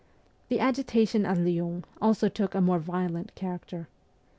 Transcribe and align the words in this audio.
The 0.49 0.59
agitation 0.59 1.27
at 1.27 1.37
Lyons 1.37 1.85
also 2.01 2.27
took 2.27 2.55
a 2.55 2.59
more 2.61 2.79
violent 2.79 3.35
character. 3.35 3.87